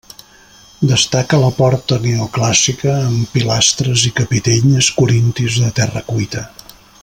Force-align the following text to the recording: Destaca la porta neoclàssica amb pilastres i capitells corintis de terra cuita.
Destaca 0.91 1.39
la 1.41 1.51
porta 1.57 1.99
neoclàssica 2.05 2.95
amb 3.11 3.35
pilastres 3.37 4.07
i 4.11 4.13
capitells 4.21 4.91
corintis 5.03 5.61
de 5.67 5.71
terra 5.83 6.05
cuita. 6.13 6.45